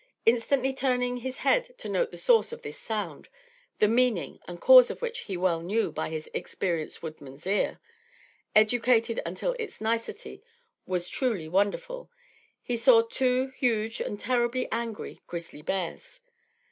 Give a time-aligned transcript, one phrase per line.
[0.25, 3.29] Instantly turning his head to note the source of this sound,
[3.77, 7.79] the meaning and cause of which he well knew by his experienced woodman's ear,
[8.55, 10.41] educated until its nicety
[10.87, 12.09] was truly wonderful,
[12.63, 16.21] he saw two huge and terribly angry grizzly bears.